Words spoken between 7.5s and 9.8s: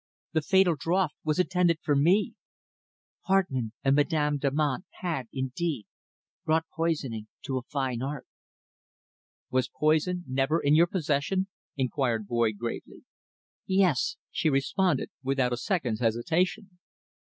a fine art." "Was